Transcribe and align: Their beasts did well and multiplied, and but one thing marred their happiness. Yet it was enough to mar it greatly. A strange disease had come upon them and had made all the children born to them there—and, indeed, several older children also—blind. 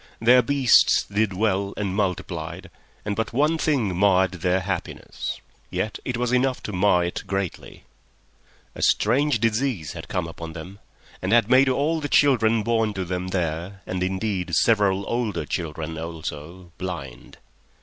Their 0.19 0.41
beasts 0.41 1.03
did 1.03 1.31
well 1.33 1.75
and 1.77 1.93
multiplied, 1.95 2.71
and 3.05 3.15
but 3.15 3.33
one 3.33 3.59
thing 3.59 3.95
marred 3.95 4.31
their 4.41 4.61
happiness. 4.61 5.39
Yet 5.69 5.99
it 6.03 6.17
was 6.17 6.31
enough 6.31 6.63
to 6.63 6.73
mar 6.73 7.05
it 7.05 7.21
greatly. 7.27 7.83
A 8.73 8.81
strange 8.81 9.39
disease 9.39 9.93
had 9.93 10.07
come 10.07 10.27
upon 10.27 10.53
them 10.53 10.79
and 11.21 11.31
had 11.31 11.51
made 11.51 11.69
all 11.69 11.99
the 12.01 12.09
children 12.09 12.63
born 12.63 12.95
to 12.95 13.05
them 13.05 13.27
there—and, 13.27 14.01
indeed, 14.01 14.55
several 14.55 15.07
older 15.07 15.45
children 15.45 15.95
also—blind. 15.99 17.37